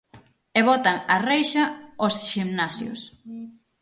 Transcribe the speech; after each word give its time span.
E 0.59 0.61
botan 0.69 0.97
a 1.15 1.17
reixa 1.29 1.63
os 2.05 2.15
ximnasios. 2.31 3.01